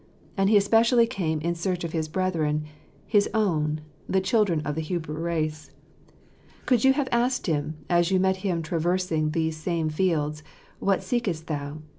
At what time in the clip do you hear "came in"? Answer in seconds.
1.05-1.53